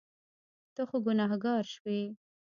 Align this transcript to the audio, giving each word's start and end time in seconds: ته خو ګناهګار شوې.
ته 0.73 0.81
خو 0.89 0.97
ګناهګار 1.07 1.63
شوې. 1.73 2.01